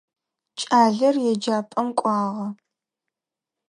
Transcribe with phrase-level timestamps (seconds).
[0.59, 2.47] Кӏалэр еджапӏэм кӏуагъэ.